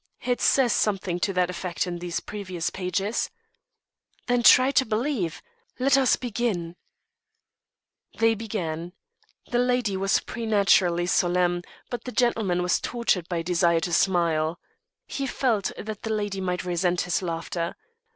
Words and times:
"It 0.25 0.41
says 0.41 0.73
something 0.73 1.19
to 1.19 1.33
that 1.33 1.51
effect 1.51 1.85
in 1.85 1.99
these 1.99 2.21
precious 2.21 2.71
pages." 2.71 3.29
"Then 4.25 4.41
try 4.41 4.71
to 4.71 4.83
believe. 4.83 5.43
Let 5.77 5.95
us 5.95 6.15
begin." 6.15 6.75
They 8.17 8.33
began. 8.33 8.93
The 9.51 9.59
lady 9.59 9.95
was 9.95 10.19
preternaturally 10.19 11.05
solemn, 11.05 11.61
but 11.91 12.05
the 12.05 12.11
gentleman 12.11 12.63
was 12.63 12.79
tortured 12.79 13.29
by 13.29 13.37
a 13.37 13.43
desire 13.43 13.81
to 13.81 13.93
smile. 13.93 14.59
He 15.05 15.27
felt 15.27 15.71
that 15.77 16.01
the 16.01 16.09
lady 16.11 16.41
might 16.41 16.65
resent 16.65 17.01
his 17.01 17.21
laughter. 17.21 17.75